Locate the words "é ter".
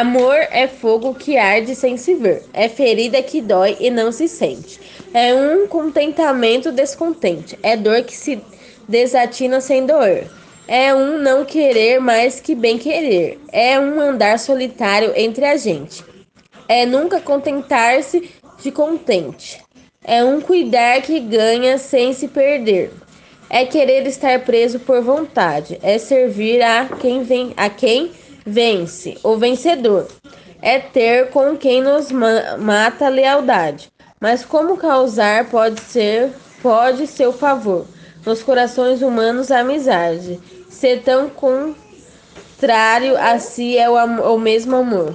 30.60-31.30